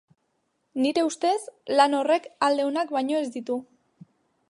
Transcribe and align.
Nire 0.85 1.03
ustez, 1.09 1.43
lan 1.81 1.99
horrek 1.99 2.27
alde 2.49 2.69
onak 2.73 2.95
baino 2.99 3.25
ez 3.27 3.33
ditu. 3.37 3.61